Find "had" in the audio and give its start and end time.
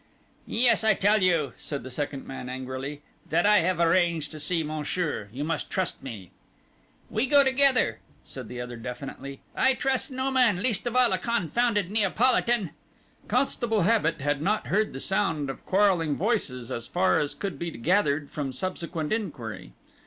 14.21-14.41